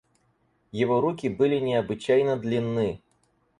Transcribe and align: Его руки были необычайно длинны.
Его 0.71 0.99
руки 0.99 1.29
были 1.29 1.59
необычайно 1.59 2.35
длинны. 2.35 3.03